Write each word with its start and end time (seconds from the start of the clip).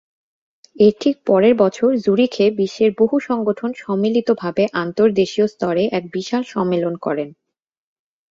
এর 0.75 0.93
ঠিক 0.99 1.15
পরের 1.25 1.53
বছর 1.55 1.89
জুরিখে 2.05 2.45
বিশ্বের 2.59 2.91
বহু 2.99 3.15
সংগঠন 3.29 3.69
সম্মিলিত 3.77 4.29
ভাবে 4.41 4.63
আন্তর্দেশীয় 4.83 5.47
স্তরে 5.47 5.83
এক 5.91 6.03
বিশাল 6.13 6.43
সম্মেলন 6.45 6.93
করেন। 6.97 7.29